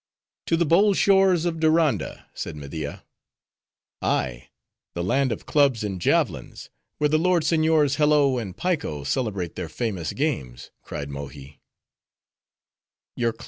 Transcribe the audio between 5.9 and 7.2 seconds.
javelins, where the